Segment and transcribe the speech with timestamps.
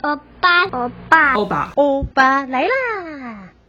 [0.00, 2.97] 欧巴，欧巴，欧巴，欧巴来啦！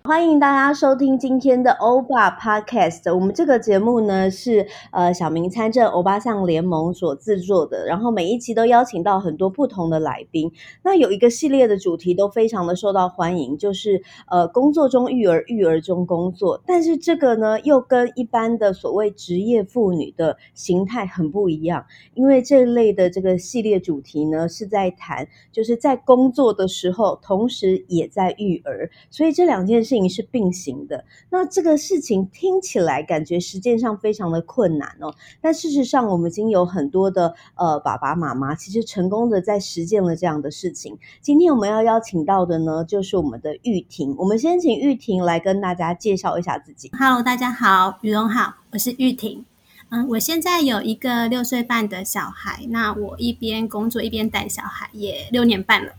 [0.10, 3.14] 欢迎大家收听今天的欧巴 Podcast。
[3.14, 10.52] 我们这个节目呢是呃小明参政欧巴桑联盟所制作的，然后每一期都邀请到很多不同的来宾。
[10.82, 16.60] 那有一个系列的主题都非常的受到欢迎，就是呃工作中育儿，育儿中工作。
[16.66, 21.86] 但是这个呢又跟一般的所谓职业妇女的形态很不一样，
[22.16, 29.99] 因为这一类的这个系列主题呢是在谈就是在工作的时候，同时也在育儿，所以这两件事情。
[30.08, 40.98] 是并行的，那这个事情听起来感觉实践上非常的困难哦，但事实上我们已经有很多的呃爸爸妈妈其实成功的在实践了这样的事情。
[41.22, 44.16] 今天我们要邀请到的呢，就是我们的玉婷。
[44.20, 46.92] 我们先请玉婷来跟大家介绍一下自己。
[46.98, 49.44] Hello，大家好，雨蓉好，我是玉婷。
[49.90, 55.94] 嗯，我现在有一个六岁半的小孩，那我一边工作一边带小孩，也六年半了。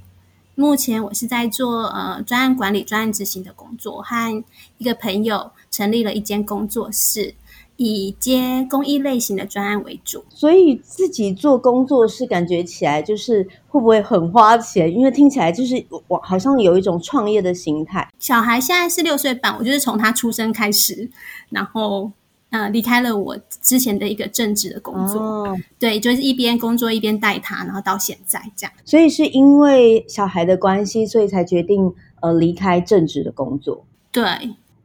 [0.61, 4.45] 目前我是在做呃专案管理、专案执行的工作，和
[4.77, 7.35] 一个朋友成立了一间工作室，
[7.77, 10.23] 以接公益类型的专案为主。
[10.29, 14.95] 所以自己做工作室，感觉起来就是会不会很花钱？
[14.95, 18.07] 因为听起来就是我好像有一种创业的心态。
[18.19, 21.11] 小孩现在是六岁半，我就是从他出生开始，
[21.49, 22.13] 然后。
[22.51, 28.73] 呃，离开了我之前的一个正职的工作，哦，对，就是一边工作一边带他，然后到现在这样。
[28.85, 33.85] 所以是因为小孩的关系，所以才决定呃离开正职的工作。
[34.13, 34.25] 对，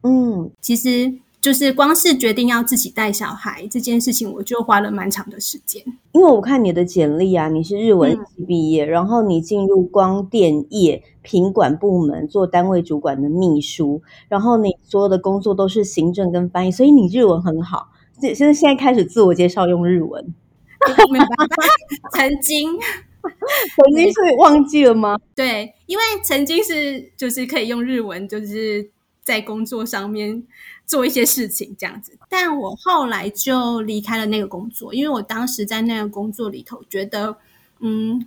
[0.02, 1.12] 嗯，其实。
[1.46, 5.80] 就是光是决定要自己带小孩这件事情，我就花了蛮长的时间。
[6.10, 17.90] 因为我看你的简历啊，你是日文系毕业，嗯，然后你进入光电业品管部门做单位主管的秘书，然后你所有的工作都是行政跟翻译，所以你日文很好。
[18.20, 20.34] 现现在现在开始自我介绍用日文，
[21.12, 21.28] 明白
[22.12, 22.76] 曾经
[23.76, 25.16] 曾经是忘记了吗？
[25.36, 28.90] 对，因为曾经是就是可以用日文，就是
[29.22, 30.42] 在工作上面。
[30.86, 37.36] 做一些事情这样子，但我后来就离开了那个工作，因为我当时在那个工作里头觉得，
[37.80, 38.24] 嗯，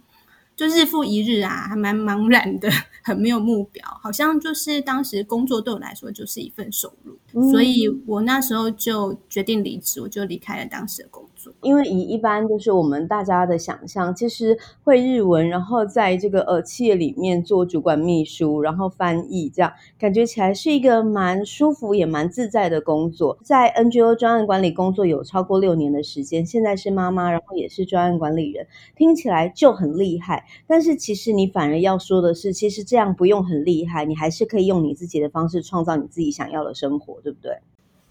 [0.58, 2.70] 就日复一日啊，还蛮茫然的，
[3.02, 11.29] 很没有目标，好像就是当时工作对我来说就是一份收入，嗯，所以我那时候就决定离职，我就离开了当时的工作。
[11.62, 23.38] 因为以一般就是我们大家的想象，其实会日文，然后在这个呃企业里面做主管秘书，然后翻译，这样感觉起来是一个蛮舒服也蛮自在的工作。
[23.44, 30.46] 在 NGO 专案管理工作有超过六年的时间，现在是妈妈，然后也是专案管理人，听起来就很厉害。
[30.68, 37.58] 但是其实你反而要说的是，其实这样不用很厉害，你还是可以用你自己的方式创造你自己想要的生活，对不对？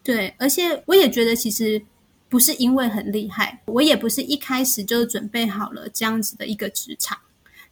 [0.03, 1.83] 对，而且我也觉得其实。
[2.29, 7.17] 不是因为很厉害，我也不是一开始就准备好了这样子的一个职场，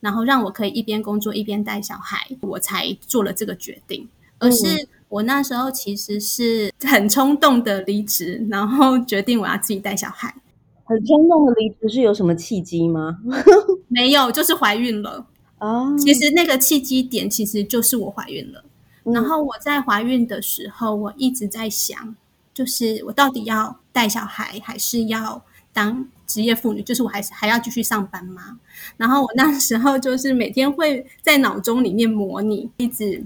[0.01, 4.09] 然后让我可以一边工作一边带小孩，我才做了这个决定。
[4.39, 10.35] 而是我那时候其实是很冲动的离职，然后决定我要自己带小孩。
[10.85, 13.19] 很冲动的离职是有什么契机吗？
[13.89, 15.27] 没有，就是怀孕了。
[15.59, 18.63] 哦，其实那个契机点其实就是我怀孕了。
[19.05, 22.15] 然后我在怀孕的时候，我一直在想。
[22.57, 25.45] 就是我到底要带小孩，还是要
[25.75, 26.83] 当职业妇女？
[26.83, 28.59] 就是我还是还要继续上班吗？
[28.97, 33.23] 然后我那时候就是每天会在脑中里面模拟，一直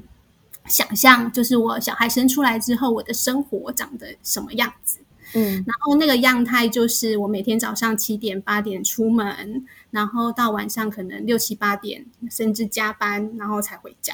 [0.66, 4.98] 想象，就是我小孩生出来之后，我的生活长得什么样子。
[5.34, 14.12] 嗯，然后那个样态就是我每天早上七点八点出门，然后到晚上可能六七八点，甚至加班，然后才回家。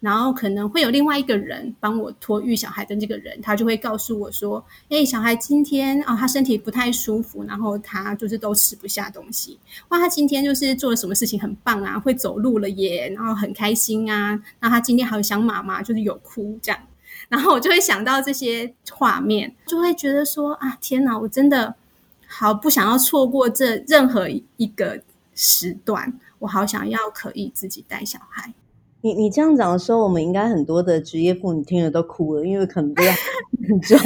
[0.00, 9.58] 然后可能会有另外一个人帮我托育小孩的这个人，他就会告诉我说：“诶，小孩今天啊、哦，他身体不太舒服，然后他就是都吃不下东西。
[9.88, 14.40] 哇，他今天就是做了什么事情很棒啊，会走路了耶，然后很开心啊。
[14.58, 16.80] 那他今天还有想妈妈，就是有哭这样。
[17.28, 21.74] 然后我就会想到这些画面，就会觉得说啊，天哪，我真的
[22.26, 25.00] 好不想要错过这任何一个
[25.34, 28.52] 时段，我好想要可以自己带小孩。”
[29.02, 33.12] 你你这样讲的时候，我们应该很多的职业妇女听了都哭了，因为可能都要
[33.68, 34.02] 很 装。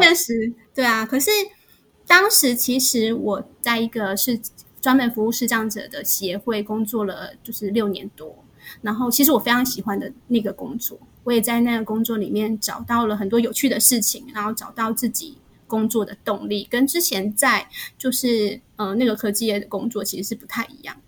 [0.00, 1.06] 确实，对啊。
[1.06, 1.30] 可是
[2.06, 4.40] 当时其实我在一个是
[4.80, 8.34] 专门服务视障者的协会工作了，就是六年多。
[8.82, 20.94] 然后其实我非常喜欢的那个工作，我也在那个工作里面找到了很多有趣的事情，然后找到自己工作的动力，跟之前在就是呃那个科技业的工作其实是不太一样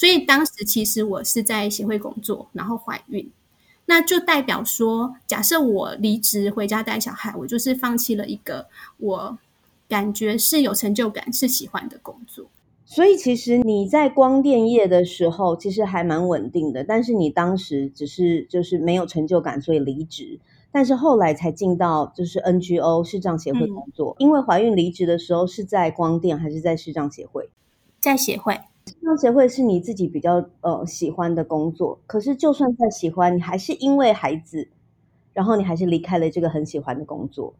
[0.00, 3.30] 所以当时其实我是在协会工作，然后怀孕。
[3.84, 8.66] 那就代表说，假设我离职回家带小孩，我就是放弃了一个
[8.96, 9.38] 我
[9.90, 12.46] 感觉是有成就感、是喜欢的工作。
[12.86, 20.40] 所以其实你在光电业的时候，其实还蛮稳定的，但是你当时只是就是没有成就感，所以离职。
[20.72, 24.16] 但是后来才进到就是 NGO 视障协会工作。
[24.18, 27.50] 嗯、因为怀孕离职的时候是在光电还是在视障协会？
[28.00, 28.58] 在协会。
[28.90, 34.68] 视障协会是你自己比较呃喜欢的工作，可是就算再喜欢，你还是因为孩子，
[35.32, 37.54] 然后你还是离开了这个很喜欢的工作。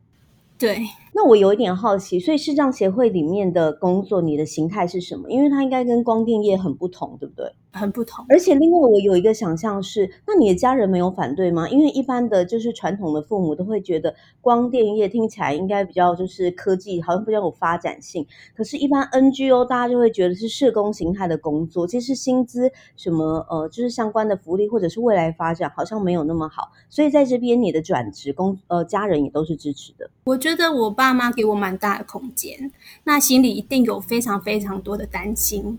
[0.60, 0.78] 对，
[1.14, 5.30] 那我有一点好奇，所以视障协会里面的工作，你的形态是什么？
[5.30, 7.50] 因为它应该跟光电业很不同，对不对？
[7.72, 8.26] 很不同。
[8.28, 11.68] 而且另外，我有一个想象是，那你的家人没有反对吗？
[11.68, 18.26] 因为一般的就是传统的父母都会觉得光电业听起来应该比较就是科技，好像比较有发展性。
[18.56, 26.72] 可是，一般 NGO 大家就会觉得是社工形态的工作，其实薪资什么呃，就是相关的福利或者是未来发展好像没有那么好。
[26.88, 30.10] 所以在这边，你的转职工呃，家人也都是支持的。
[30.24, 32.70] 我觉得我爸妈给我蛮大的空间，
[33.04, 35.78] 那心里一定有非常非常多的担心，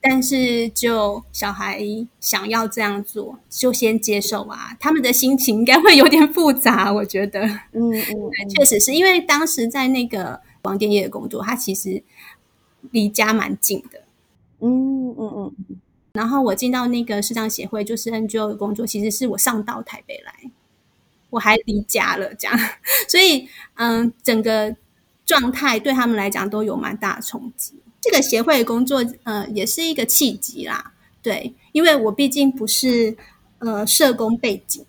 [0.00, 1.80] 但是就小孩
[2.18, 4.76] 想要这样做，就先接受啊。
[4.80, 7.40] 他们的心情应该会有点复杂，我觉得，
[7.72, 12.02] 嗯嗯， 确实是因为当时在那个广电业的工作，他其实
[12.90, 14.02] 离家蛮近的，
[14.60, 15.54] 嗯嗯嗯。
[16.12, 20.50] 然后我进到那个视障协会，就是 NGO 的工作，其实是我上到台北来。
[21.32, 22.58] 我还离家了，这样，
[23.08, 24.76] 所以，嗯，整个
[25.24, 27.72] 状态对他们来讲都有蛮大的冲击。
[28.02, 30.92] 这个协会工作，呃，也是一个契机啦，
[31.22, 33.16] 对，因为我毕竟不是
[33.60, 34.84] 呃社工背景，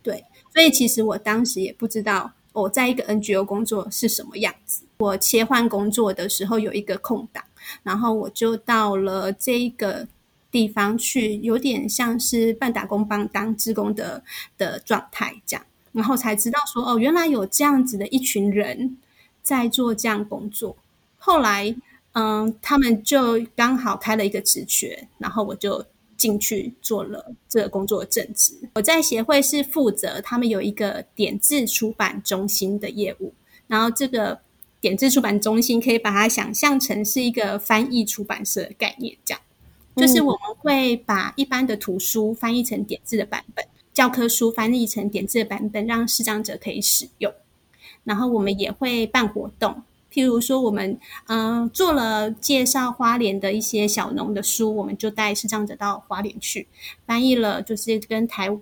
[0.00, 0.24] 对，
[0.54, 4.84] 所以其实我当时也不知道我在一个 NGO 工作是什么样子。
[4.98, 7.42] 我切换工作的时候有一个空档，
[7.82, 10.06] 然后我就到了这个
[10.50, 14.22] 地方去，有点像是半打工帮当职工的
[14.56, 15.64] 的状态这样。
[15.98, 18.96] 然后才知道说哦，原来有这样子的一群人
[19.42, 20.76] 在做这样工作。
[21.16, 21.74] 后来，
[22.12, 25.84] 嗯，他们就刚好开了一个职缺，然后我就
[26.16, 28.52] 进去做了这个工作的正职。
[28.76, 33.34] 我在协会是负责他们有一个点字出版中心的业务，
[33.66, 34.38] 然后这个
[34.80, 39.40] 点字出版中心可以把它想象成是一个翻译出版社的概念，这样
[39.96, 43.66] 就是我们会把一般的图书翻译成点字的版本。
[43.98, 47.34] 教科书翻译成点字的版本，让视障者可以使用。
[48.04, 50.96] 然后我们也会办活动，譬如说我们
[51.26, 56.68] 嗯、做了介绍花莲的一些小农的书，我们就带视障者到花莲去
[57.06, 58.56] 翻译了，就是跟台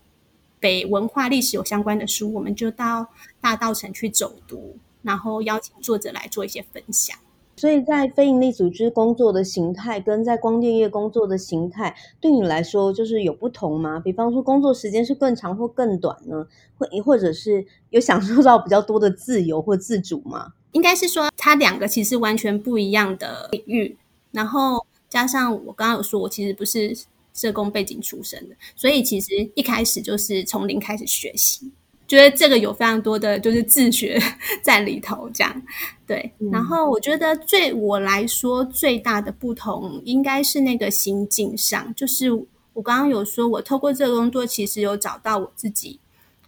[0.58, 3.06] 北文化历史有相关的书，我们就到
[3.38, 7.14] 大稻城去走读，然后邀请作者来做一些分享。
[7.56, 13.98] 所以在非营利组织工作的形态跟在光电业工作的形态，对你来说就是有不同吗？
[13.98, 16.46] 比方说工作时间是更长或更短呢？
[16.78, 20.52] 或或者是有享受到比较多的自由或自主吗？
[20.72, 23.96] 应该是说，它两个其实完全不一样的领域。
[24.32, 26.94] 然后加上我刚刚有说，我其实不是
[27.32, 31.70] 社工背景出身的，所以其实一开始就是从零开始学习。
[32.08, 34.16] 觉得这个有非常多的就是自学
[34.62, 35.62] 在里头，这样
[36.06, 36.32] 对。
[36.52, 41.92] 然后我觉得对我来说最大的不同，应该是那个心境上。
[41.94, 42.30] 就是
[42.72, 45.98] 我刚刚有说，我透过这个工作，其实有找到我自己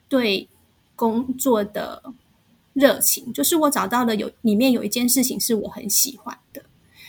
[0.09, 0.47] 对
[0.95, 2.03] 工作的
[2.75, 3.33] 热情。
[3.33, 6.63] 就是我找到了有里面有一件事情是我很喜欢的。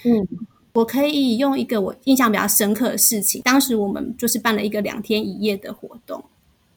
[0.06, 0.28] 嗯，
[0.74, 3.42] 我可以用一个我印象比较深刻的事情。
[3.44, 6.24] 当时我们就是办了一个两天一夜的活动。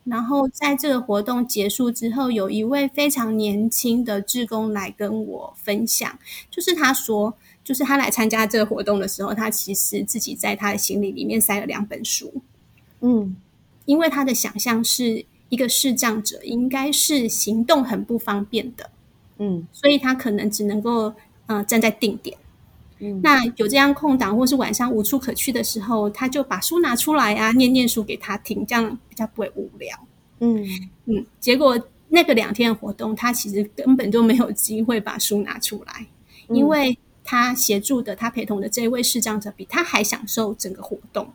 [0.05, 6.19] 然后在这个活动结束之后，有一位非常年轻的志工来跟我分享，
[6.51, 7.33] 就是他说，
[7.63, 12.41] 就是他来参加这个活动的时候，他其实自己在他的行李里面塞了两本书，
[12.99, 13.35] 嗯，
[13.85, 18.89] 因为他的想象是一个视障者应该是行动很不方便的，
[19.37, 21.13] 嗯，所以他可能只能够
[21.45, 22.37] 呃站在定点。
[23.21, 30.07] 那有这样空档，或是晚上无处可去的时候，他就把书拿出来啊，念念书给他听，这样比较不会无聊。
[30.39, 30.65] 嗯
[31.05, 31.77] 嗯，结果
[32.09, 36.05] 那个两天的活动，他其实根本就没有机会把书拿出来，
[36.49, 41.27] 因为他协助的、他陪同的这位视障者比他还享受整个活动，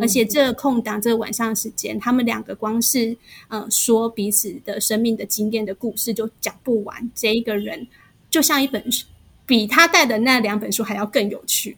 [0.00, 3.16] 而且这个空档，这个晚上的时间，他们两个光是
[3.48, 7.10] 呃说彼此的生命的经验的故事就讲不完。
[7.14, 7.86] 这一个人
[8.30, 9.06] 就像一本书。
[9.46, 11.76] 比他带的那两本书还要更有趣，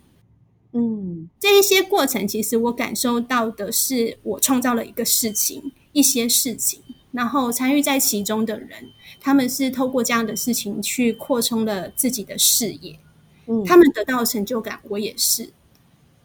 [0.73, 6.83] 嗯，这一些过程其实我感受到的是，我创造了一个事情，一些事情，
[7.13, 12.99] 然后参与在其中的人，他们是透过这样的事情去扩充了自己的视野，
[13.47, 15.51] 嗯，他们得到的成就感，我也是，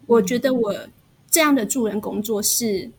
[0.05, 0.75] 我觉得我
[1.29, 2.91] 这样的助人工作是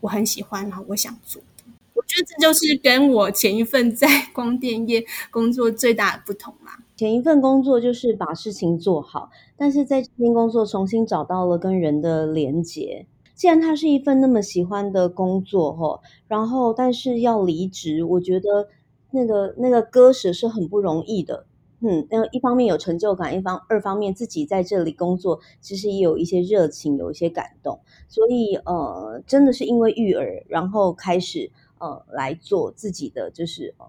[0.00, 1.64] 我很喜欢，然后我想做的。
[1.94, 6.78] 我觉得这就是跟我前一份在 光电业工作最大的不同啦。
[7.00, 13.06] 前一份工作就是把事情做好，但是在这边工作重新找到了跟人的连结。
[13.34, 18.68] 既然它是一份那么喜欢的工作，吼，然后但是要离职，我觉得
[19.12, 21.46] 那个那个割舍是很不容易的。
[21.80, 27.80] 嗯，那一方面有成就感，一方二方面自己在这里工作，其实也有一些热情，有一些感动。
[28.08, 33.86] 所以呃，真的是因为育儿，然后开始呃来做自己的就是呃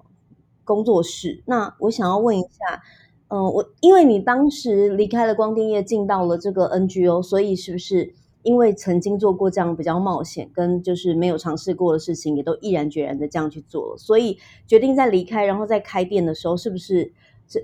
[0.63, 1.43] 工作室。
[1.45, 2.81] 那我想要问一下，
[3.31, 8.13] 嗯、呃，我因为你当时离开了光电业，进到了这个 NGO，所以是不是？
[8.43, 14.35] 因为曾经做过这样比较冒险，跟就是没有尝试过的事情，也都毅然决然的这样去做了，所以
[14.65, 17.13] 决定在离开，然后在开店的时候，是不是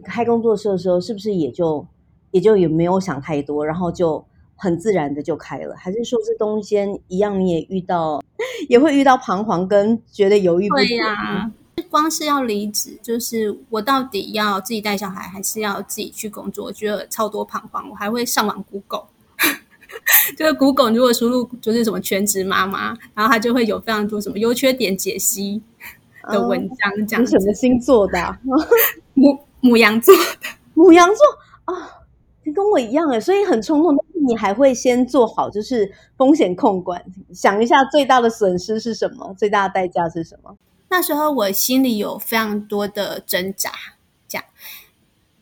[0.03, 1.83] 开工作室的时候，是不是也就
[2.29, 4.24] 也就也没有想太多，然后就
[4.55, 5.75] 很自然的就开了？
[5.75, 8.21] 还是说这中间一样你也遇到，
[8.69, 10.89] 也会遇到彷徨跟觉得犹豫不决？
[10.89, 11.51] 对呀、啊，
[11.89, 16.65] 光是要离职，就是我到底要自己带小孩，还是要自己去工作？
[16.65, 19.08] 我觉得超多彷徨，我还会上网 Google。
[20.38, 25.62] 就是 Google 如果输入就是什么全职妈妈，然后它就会有非常多什么优缺点解析
[26.24, 28.38] 的文章，讲、嗯、什么星座的、啊？
[29.13, 30.22] 母母羊座的，
[30.75, 31.89] 母羊座啊，
[32.44, 33.96] 你跟我一样哎，所以很冲动。
[33.96, 37.01] 但是你还会先做好就是风险控管，
[37.34, 40.56] 想一下最大的损失是什么，最大的代价是什么？
[40.89, 43.72] 那时候我心里有非常多的挣扎，
[44.27, 44.46] 这样。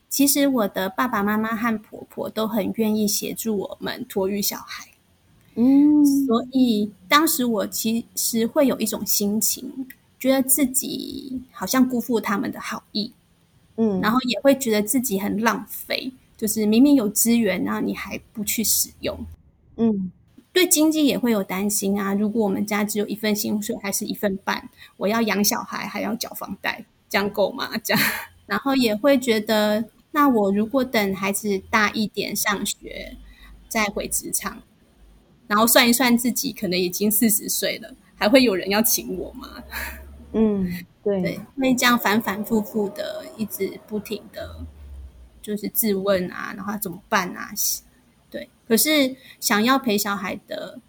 [0.09, 4.87] 其实我的爸爸妈妈和婆婆都很愿意协助我们托育小孩，
[5.55, 9.87] 嗯，所以当时我其实会有一种心情，
[10.17, 13.11] 觉得自己好像辜负他们的好意，
[13.75, 19.25] 嗯，然后也会觉得自己很浪费，就是明明有资源，然后你还不去使用，
[19.75, 20.09] 嗯，
[20.55, 22.13] 对经济也会有担心啊。
[22.13, 27.69] 如果我们家只有一份薪水，还是一份半，我要养小孩还要缴房贷，这样够吗？
[27.83, 28.01] 这样，
[28.47, 29.83] 然后也会觉得。
[30.11, 33.17] 那我如果等孩子大一点上学，
[33.67, 34.61] 再回职场，
[35.45, 39.61] 然后算一算自己可能已经四十岁了，还会有人要请我吗？
[40.31, 40.71] 嗯，
[41.03, 44.55] 对，对，会这样反反复复的，一直不停的，
[45.41, 47.51] 就是自问啊，然后怎么办啊？
[48.67, 50.79] 对，可是想要陪小孩的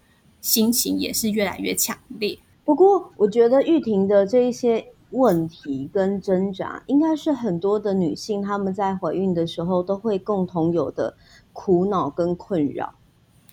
[0.41, 2.37] 心情也是越来越强烈。
[2.65, 4.85] 不过，我觉得玉婷的这一些。
[5.11, 11.15] 问题跟挣扎，应该是很多的女性她们在怀孕的时候都会共同有的
[11.53, 12.93] 苦恼跟困扰。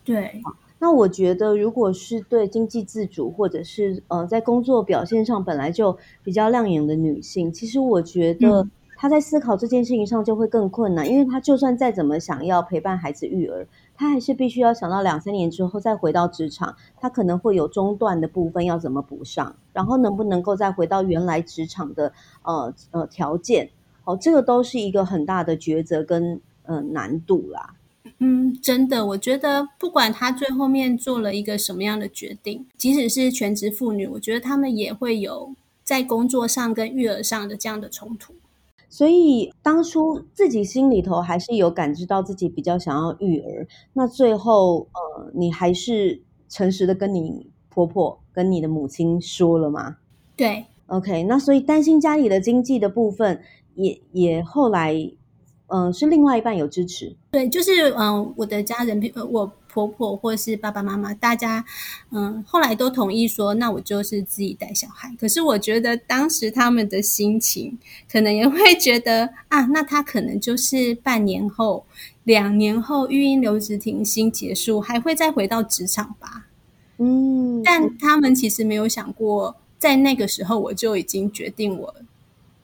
[0.05, 0.43] 对，
[0.81, 8.67] 那我觉得，如果是对经济自主，或者是呃在工作表现上本来就比较亮眼的女性，其实我觉得
[8.97, 13.65] 她在思考这件事情上就会更困难，嗯、因为她就算再怎么想要陪伴孩子育儿。
[13.97, 23.71] 他还是必须要想到两三年之后再回到职场，他可能会有中断的部分要怎么补上，然后能不能够再回到原来职场的呃呃条件，
[24.05, 27.75] 哦，这个都是一个很大的抉择跟呃难度啦。
[28.19, 38.35] 嗯，真的，我觉得不管他最后面做了一个什么样的决定，即使是全职妇女，我觉得他们也会有在工作上跟育儿上的这样的冲突。
[38.95, 49.97] 所以当初自己心里头还是有感知到自己比较想要育儿，那最后呃，你还是诚实的跟你婆婆跟你的母亲说了吗？
[50.37, 53.41] 对，OK，那所以担心家里的经济的部分
[53.75, 54.95] 也，也也后来
[55.67, 57.17] 嗯、呃，是另外一半有支持。
[57.33, 59.53] 对，就是嗯、呃，我的家人，我。
[59.75, 61.65] 婆婆或是爸爸妈妈，大家
[62.13, 65.13] 嗯，后来都同意说，那我就是自己带小孩。
[65.19, 67.77] 可是我觉得当时他们的心情，
[68.09, 71.85] 可能也会觉得啊，那他可能就是半年后、
[72.23, 76.47] 两年后育婴留职停薪结束，还会再回到职场吧。
[76.99, 81.95] 嗯，但他们其实没有想过，在那个时候我就已经决定，我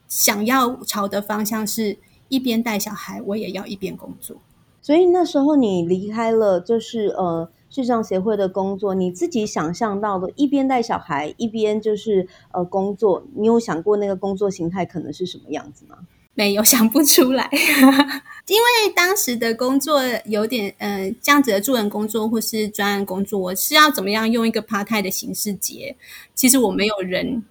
[0.07, 1.99] 想要朝的方向是
[2.29, 4.37] 一边带小孩，我也要一边工作。
[4.83, 15.99] 所以那时候你离开了，就是呃视障协会的工作，你自己想象到的，一边带小孩，一边就是呃工作，你有想过那个工作形态可能是什么样子吗？
[16.35, 17.49] 没有， 想不出来，
[18.49, 25.95] 因为当时的工作有点呃这样子的助人工作或是专案工作，我是要怎么样用一个 part time 的形式接？
[26.35, 27.45] 其实我没有人，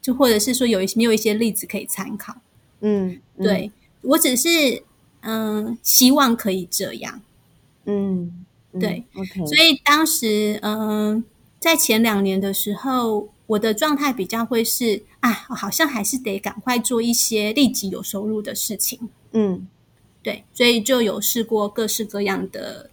[0.00, 2.34] 就或者是说有一些没有一些例子可以参考。
[2.80, 4.82] 嗯，嗯对我只是。
[5.24, 7.20] 嗯，希望可以这样。
[7.86, 8.44] 嗯，
[8.78, 9.46] 对，OK。
[9.46, 11.24] 所以当时，嗯，
[11.58, 18.98] 在前两年的时候，我的状态比较会是啊，好像还是得赶快做一些立即有收入的事情。
[19.32, 19.66] 嗯，
[20.22, 22.88] 对，所以就有试过各式各样的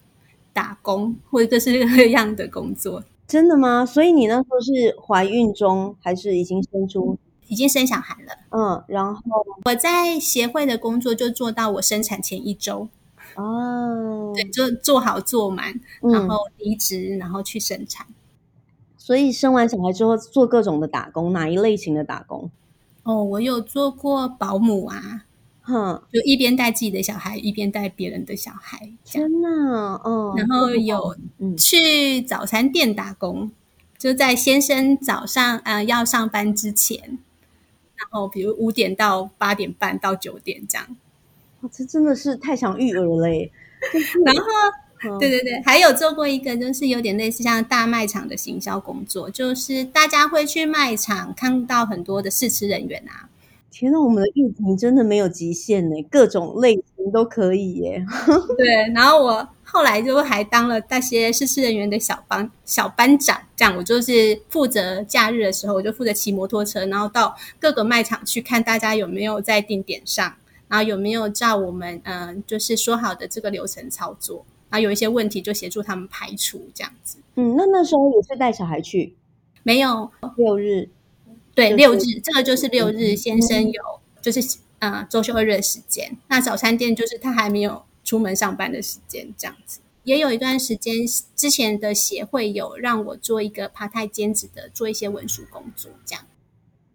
[0.52, 3.04] 打工，或者各式各样的工作。
[3.28, 3.86] 真的吗？
[3.86, 7.18] 所以你那时候是怀孕中还是已经生出？
[7.52, 8.34] 已经生小孩了。
[8.52, 9.22] 嗯，然后
[9.66, 12.88] 我在协会的工作就做到我生产前一周。
[13.36, 18.08] 哦，对，就做好做满，然后离职，嗯、然后去生产。
[18.98, 22.50] 所以生完小孩之后做各种的打工，哪一类型的打工？
[23.04, 25.26] 哦，我有做过保姆啊，
[25.62, 28.94] 哼，就一边带自己的小孩，一边带别人的小孩。
[29.04, 31.18] 天哪，哦，然后有
[31.58, 33.52] 去早餐店打工，嗯、
[33.98, 37.20] 就在先生早上呃要上班之前，
[38.02, 40.98] 然后比如五点到八点半到九点这样。
[41.62, 43.52] 哇这真的是太想育儿了耶！
[44.26, 44.44] 然后，
[45.04, 53.30] 嗯、对对对，还有做过一个，就是有点类似像大卖场的行销工作，就是大家会去卖场看到很多的试吃人员啊。
[53.72, 58.06] 天呐，我们的疫情真的没有极限呢，各种类型都可以耶。
[58.58, 70.36] 对，然后我后来就还当了那些试吃人员的小班小班长，这样我就是负责假日的时候，我就负责骑摩托车，然后到各个卖场去看大家有没有在定点上。
[70.68, 74.46] 然后有没有照我们嗯、呃，就是说好的这个流程操作？
[74.70, 77.18] 然后有一些问题就协助他们排除这样子。
[77.36, 79.14] 嗯，那那时候也是带小孩去？
[79.64, 80.88] 没有，六日。
[81.54, 83.18] 对，就是、六日，这个就是六日。
[83.18, 83.82] 先生有
[84.22, 84.40] 就是
[84.82, 86.18] 嗯、呃，周休二日的时间。
[86.28, 89.80] 那早餐店就是他还没有出门上班的时间，这样子。
[90.04, 90.96] 也有一段时间，
[91.36, 96.26] 之前的协会有让我做一个 part time 兼职的，做一些文书工作，这样。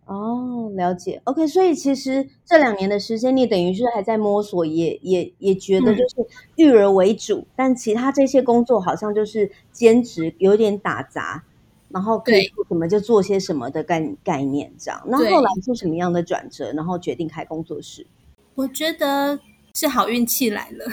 [0.06, 1.20] 哦，了解。
[1.24, 6.26] OK，所以其实这两年的时间，你等于是还在摸索，也也也觉得就是
[6.56, 11.44] 育儿为主，嗯、但其他这些工作好像就是兼职，有点打杂，
[11.88, 15.02] 然后可以做什么就做些什么的概概念这样。
[15.06, 18.06] 那后来是什么样的转折，然后决定开工作室？
[18.54, 19.38] 我觉得
[19.74, 20.86] 是好运气来了。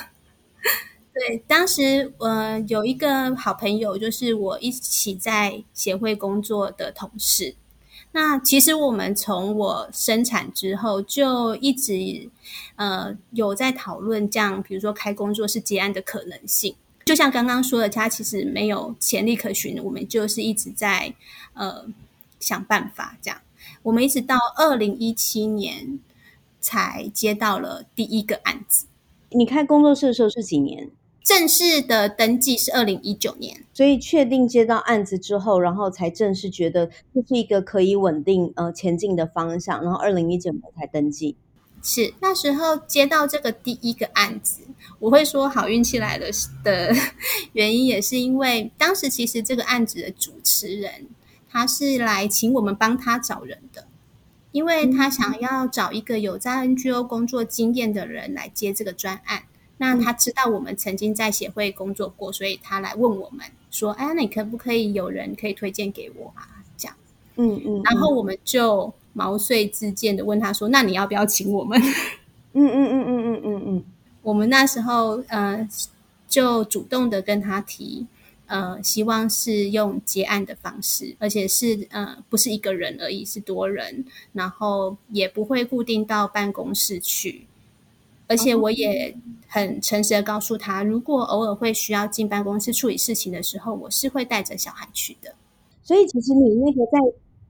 [1.13, 7.55] 对，当时呃有一个好朋友，就是我一起在协会工作的同事。
[8.12, 12.29] 那其实我们从我生产之后就一直
[12.75, 16.75] 呃有在讨论这样，比如说开工作室接案的可能性。
[17.05, 21.13] 就像刚刚说的，他其实没有潜力可循，我们就是一直在
[21.53, 21.85] 呃
[22.39, 23.41] 想办法这样。
[23.81, 25.99] 我们一直到二零一七年
[26.59, 28.85] 才接到了第一个案子。
[29.31, 30.89] 你开工作室的时候是几年？
[31.23, 41.35] 正式的登记是二零一九年，所以确定接到案子之后，然后才正式觉得这是一个可以稳定呃前进的方向，然后二零一九年才登记。
[41.84, 44.62] 是那时候接到这个第一个案子，
[45.00, 46.26] 我会说好运气来了
[46.63, 46.96] 的
[47.54, 51.08] 原因，也是因为当时其实这个案子的主持人
[51.50, 53.86] 他是来请我们帮他找人的，
[54.52, 59.43] 因为他想要找一个有在 NGO 工作经验的人来接这个专案。
[59.78, 66.96] 那他知道我们曾经在协会工作过，所以他来问我们说：“哎，那你可不可以有人可以推荐给我啊？”这样，
[67.36, 71.80] 嗯嗯，然后我们就毛遂自荐的问他说：“那你要不要请我们？”
[72.54, 73.84] 嗯嗯嗯嗯嗯嗯嗯，
[74.21, 75.67] 我们那时候呃
[76.28, 78.06] 就主动的跟他提，
[78.45, 87.47] 呃，希望是用结案的方式，而且是呃不是一个人而已，是多人，然后也不会固定到办公室去。
[88.28, 89.15] 而且我也
[89.47, 95.36] 很诚实的告诉他，如果偶尔会需要进办公室处理事情的时候，我是会带着小孩去的。
[95.84, 96.97] 所以，其实你那个在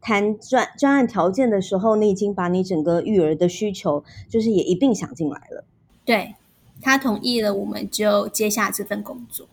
[0.03, 5.63] 谈专专案条件的时候，你已经把你整个育儿的需求，就是也一并想进来了。
[6.05, 6.35] 对，
[6.79, 9.47] 他同意了，我们就接下这份工作。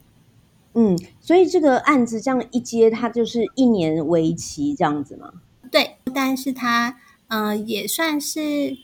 [0.75, 5.33] 嗯，所以这个案子这样一接，它就是一年为期这样子吗？
[5.71, 8.77] 对，但是它呃也算是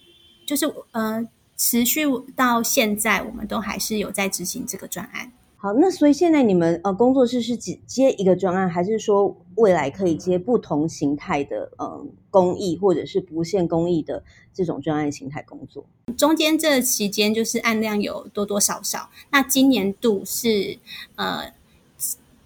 [0.47, 1.29] 就是呃。
[1.59, 2.03] 持续
[2.37, 5.33] 到现在，我们都还是有在执行这个专案。
[5.67, 14.23] 好，那所以现在你们呃工作室是只接一个专案，还是说未来可以接不同形态的呃公益或者是不限公益的
[14.55, 15.85] 这种专案形态工作？
[16.17, 19.11] 中间这期间就是案量有多多少少。
[19.33, 20.79] 那今年度是
[21.17, 21.53] 呃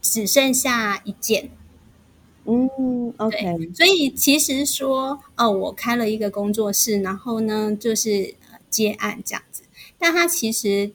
[0.00, 1.50] 只剩下一件。
[2.46, 3.70] 嗯，OK。
[3.74, 8.34] 所以其实说哦，我开了一个工作室，然后呢就是。
[8.70, 9.64] 接案这样子，
[9.98, 10.92] 但它其实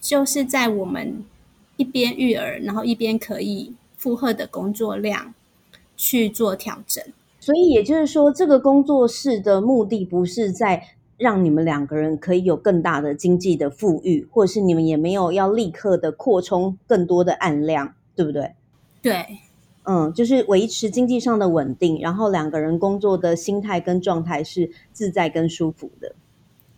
[0.00, 1.24] 就是在我们
[1.76, 5.34] 一边育儿，然后一边可以负荷的工作量
[5.96, 7.02] 去做调整。
[7.40, 10.82] 所以也就是说，这个工作室的目的不是在
[11.18, 18.52] 让你们两个人可以有更大的经济的富裕，或者是你们也没有要立刻的扩充更多的案量，对不对？
[19.02, 19.26] 对，
[19.84, 26.14] 嗯，就是维持经济上的稳定，然后两个人工作的心态跟状态是自在跟舒服的。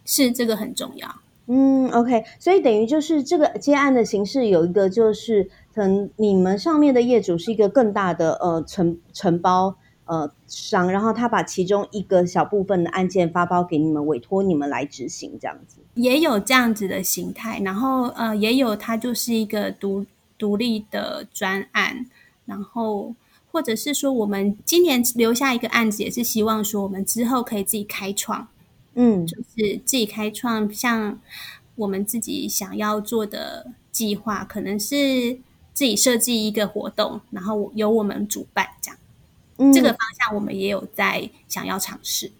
[0.04, 1.08] 是这个很重要。
[1.48, 15.78] 嗯，OK，所以等于就是这个接案的形式有一个就是，可能你们上面的业主是一个更大的呃承承包呃商，然后他把其中一个小部分的案件发包给你们，委托你们来执行这样子。
[15.94, 20.04] 也有这样子的形态，然后呃也有它就是一个独
[20.36, 22.06] 独立的专案，
[22.44, 23.14] 然后
[23.52, 28.48] 或者是说我们今年留下一个案子，也是希望说我们之后可以自己开创。
[28.98, 31.20] 嗯，就是自己开创，像
[31.74, 35.34] 我们自己想要做的计划，可能是
[35.74, 38.98] 自己设计一个活动，然后由我们主办这样。
[39.58, 42.32] 嗯，这个方向我们也有在想要尝试。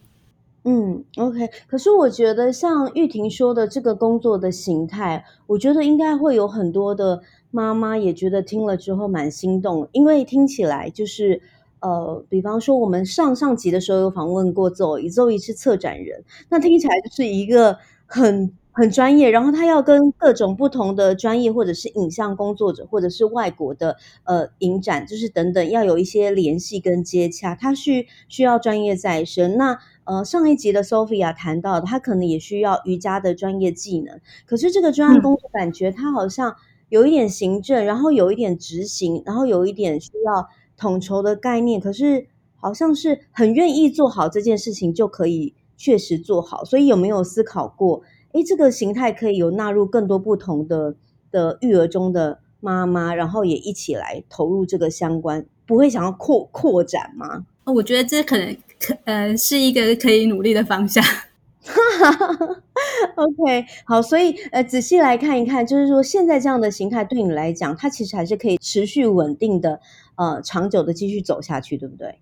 [0.65, 1.47] 嗯，OK。
[1.67, 11.43] 可是我觉得像玉婷说的这个工作的形态，我觉得应该会有很多的妈妈也觉得听了之后蛮心动，因为听起来就是。
[11.81, 29.57] 呃，比方说我们上上集的时候有访问过 Zoe，Zoe 是策展人，那听起来就是一个很很专业，然后他要跟各种不同的专业或者是影像工作者，或者是外国的呃影展，就是等等要有一些联系跟接洽，他需需要专业在身。
[29.57, 36.57] 那呃上一集的 Sophia 谈到的，他可能也需要瑜伽的专业技能，可是这个专案工作感觉他好像
[36.89, 40.49] 有一点行政，然后有一点执行，然后有一点需要。
[40.77, 48.03] 统筹的概念，可是好像是很愿意做好这件事情就可以确实做好，所以有没有思考过？
[48.33, 50.97] 诶，这个形态可以有纳入更多不同的
[51.31, 57.47] 的育儿中的妈妈，然后也一起来投入这个相关，不会想要扩扩展吗？
[57.65, 61.03] 我觉得这可能可呃是一个可以努力的方向。
[61.03, 62.63] 哈 哈
[63.17, 69.81] OK，好，所以呃仔细来看一看，就是说现在这样的形态对你来讲，它其实还是可以持续稳定的。
[70.17, 72.19] 呃，长久的继续走下去，对不对？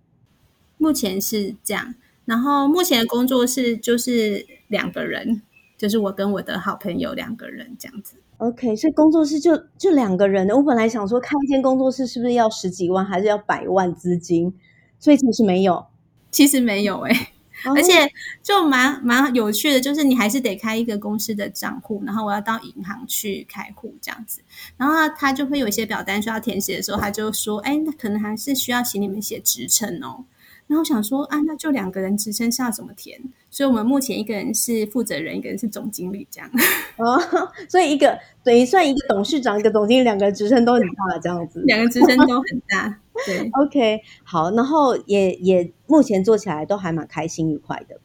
[0.76, 1.94] 目前是这样。
[2.24, 5.42] 然后目前的工作室就是两个人，
[5.76, 8.16] 就是我跟我的好朋友两个人这样子。
[8.38, 10.48] OK，所以工作室就就两个人。
[10.48, 14.52] 我本来想说开一间工作室是不是要十几万，还是要百万资金？
[14.98, 15.86] 所以其实没有，
[16.30, 17.28] 其实没有哎、欸。
[17.72, 18.10] 而且
[18.42, 24.40] 就蛮蛮有趣的，就是你还是得开一个公司的账户，然后我要到银行去开户这样子，
[24.76, 30.24] 然后他就会有一些表单需要填写的时候，他就说：“哎，那可能还是需要请你们写职称哦。”
[30.66, 36.50] 然后我想说：“啊，那就两个人职称是要怎么填？”所以我们目前一个人是负责人，一个人是总经理这样。
[36.96, 37.20] 哦，
[37.68, 42.98] 所以一个等于算一个董事长，一个总经理，两个职称都很大这样子，两个职称都很大。
[43.26, 48.00] 对，OK，好，然后也也目前做起来都还蛮开心愉快的。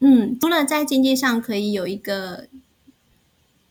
[0.00, 2.46] 嗯，除了在经济上可以有一个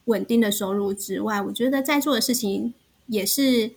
[0.06, 2.74] 稳定的收入之外，我觉得在做的事情
[3.08, 3.68] 也是，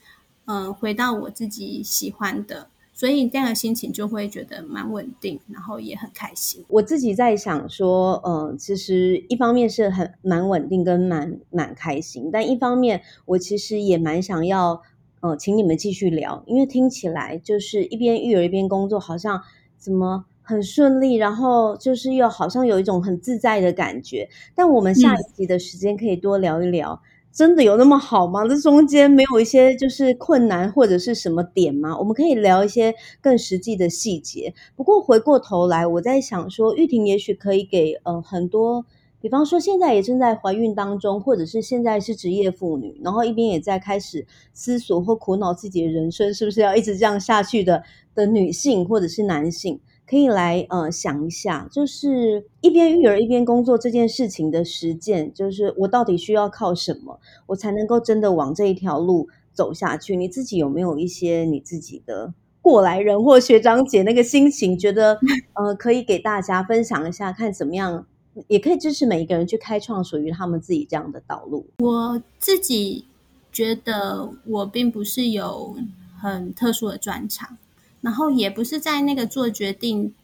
[0.46, 6.64] 嗯、呃，回到我自己喜欢的，所以这样的心情就会觉得蛮稳定，然后也很开心。
[6.68, 14.82] 我自己在想说，嗯、呃，其实一方面是很蛮稳定跟蛮蛮开心，但一方面我其实也蛮想要。
[15.22, 19.40] 呃，请你们继续聊，因为听起来就是一边育儿一边工作，好像
[19.78, 24.28] 怎么很顺利，然后就是又好像有一种很自在的感觉。
[24.52, 28.48] 但我们下一集的时间可以多聊一聊，嗯、真的有那么好吗？
[28.48, 31.96] 这中间没有一些就是困难或者是什么点吗？
[31.96, 34.52] 我们可以聊一些更实际的细节。
[34.74, 38.84] 不过回过头来，我在想说，玉婷也许可以给呃很多。
[39.22, 47.84] 比方说，现在也正在怀孕当中，或者是现在是职业妇女，然后一边也在开始思索或苦恼自己的人生是不是要一直这样下去的
[48.16, 60.16] 的女性或者是男性，可以来呃想一下，就是一边育儿一边工作这件事情的实践，就是我到底需要靠什么，我才能够真的往这一条路走下去？
[60.16, 65.20] 你自己有没有一些你自己的过来人或学长姐那个心情，觉得
[65.52, 68.04] 呃可以给大家分享一下，看怎么样？
[68.48, 71.66] 也可以支持每一个人去开创属于他们自己这样的道路。
[71.78, 73.04] 我自己
[73.52, 75.76] 觉得我并不是有
[76.18, 77.58] 很特殊的专长，
[78.00, 80.14] 然后也不是在那个做决定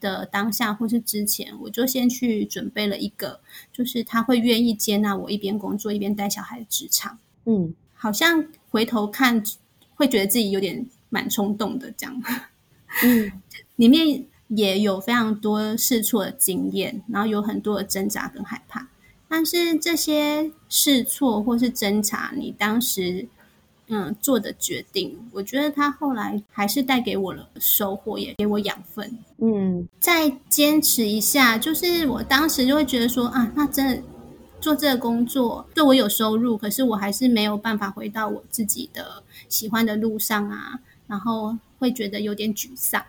[0.00, 3.40] 的当下或是之前，我就先去准备了一个，
[3.72, 7.18] 就是他会愿意接纳我一边工作一边带小孩的职场。
[7.44, 9.44] 嗯，好像回头看
[9.94, 12.22] 会觉得自己有点蛮冲动的这样。
[13.04, 13.30] 嗯，
[13.76, 14.24] 里面。
[14.48, 18.88] 也有非常多试错的经验，然后有很多的挣扎跟害怕。
[19.28, 23.28] 但是这些试错或是挣扎，你当时
[23.88, 29.18] 嗯做的决定，我觉得他后来还是带给我了收获，也给我养分。
[29.36, 34.02] 嗯，再坚持一下，就是我当时就会觉得说啊，那真的
[34.62, 43.04] 做这个工作对我有收入，可是我还是没有办法回到我自己的喜欢的路上啊，然后会觉得有点沮丧。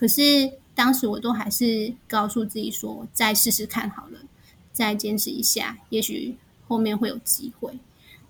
[0.00, 4.18] 可是当时我都还是告诉自己说，再试试看好了，
[4.72, 6.34] 再坚持一下，也许
[6.66, 7.70] 后面会有机会。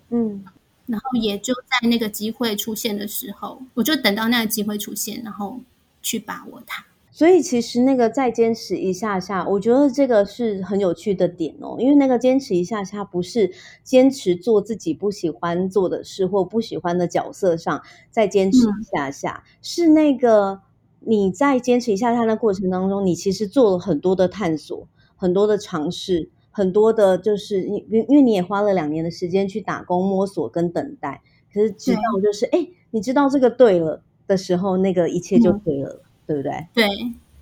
[0.08, 0.44] 嗯，
[0.86, 5.60] 然后也就在那个机会出现的时候，我就等到那个机会出现，然后
[6.02, 6.84] 去把握它。
[7.12, 11.76] 所以其实那个再坚持一下下，我觉得这个是很有趣的点哦。
[11.78, 13.48] 因为那个坚持一下下，不是
[13.84, 17.80] 坚持做自己不喜欢做的事或不喜欢的角色上
[18.10, 20.60] 再坚持一下下，嗯、是那个
[21.00, 24.86] 你在坚持一下下的过程当中，你其实做了很多的探索，
[25.16, 35.90] 很多的尝试，很多的就是因因为你也花了两年的时间去打工摸索跟等待，可是知道就是哎、嗯，你知道这个对了的时候，那个一切就对了。
[35.90, 36.64] 嗯对不对？
[36.72, 36.86] 对，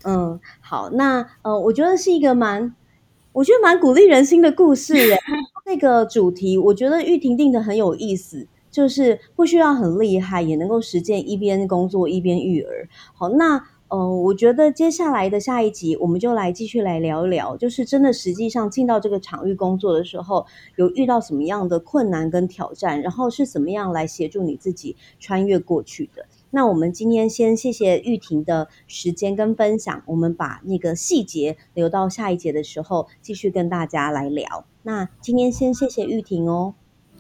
[0.05, 2.75] 嗯，好，那呃，我觉得是一个蛮，
[3.33, 5.19] 我觉得蛮鼓励人心的故事耶。
[5.67, 8.47] 那个主题，我觉得玉婷定的很有意思，
[8.79, 12.89] 就是不需要很厉害，也能够实践一边工作一边育儿。
[13.13, 26.25] 好，那呃，我觉得接下来的下一集，我们就来继续来聊一聊，就是真的实际上进到这个场域工作的时候，有遇到什么样的困难跟挑战，然后是怎么样来协助你自己穿越过去的。
[26.51, 34.65] 那我们今天先谢谢玉婷的时间跟分享，我们把那个细节留到下一节的时候继续跟大家来聊。
[34.85, 36.75] 那今天先谢谢玉婷哦。